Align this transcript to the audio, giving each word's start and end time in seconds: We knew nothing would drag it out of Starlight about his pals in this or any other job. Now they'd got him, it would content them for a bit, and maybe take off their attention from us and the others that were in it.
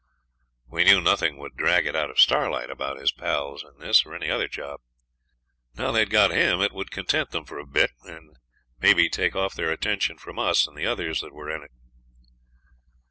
We 0.67 0.83
knew 0.83 0.99
nothing 0.99 1.37
would 1.37 1.55
drag 1.55 1.85
it 1.85 1.95
out 1.95 2.09
of 2.09 2.19
Starlight 2.19 2.71
about 2.71 2.97
his 2.99 3.11
pals 3.11 3.63
in 3.63 3.77
this 3.77 4.03
or 4.03 4.15
any 4.15 4.31
other 4.31 4.47
job. 4.47 4.81
Now 5.75 5.91
they'd 5.91 6.09
got 6.09 6.31
him, 6.31 6.59
it 6.59 6.71
would 6.71 6.89
content 6.89 7.29
them 7.29 7.45
for 7.45 7.59
a 7.59 7.67
bit, 7.67 7.91
and 8.01 8.39
maybe 8.79 9.09
take 9.09 9.35
off 9.35 9.53
their 9.53 9.71
attention 9.71 10.17
from 10.17 10.39
us 10.39 10.65
and 10.65 10.75
the 10.75 10.87
others 10.87 11.21
that 11.21 11.33
were 11.35 11.51
in 11.55 11.61
it. 11.61 11.71